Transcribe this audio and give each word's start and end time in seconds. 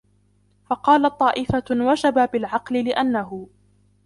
فَقَالَتْ 0.69 1.19
طَائِفَةٌ 1.19 1.63
وَجَبَ 1.71 2.31
بِالْعَقْلِ؛ 2.31 2.75
لِأَنَّهُ 2.85 3.47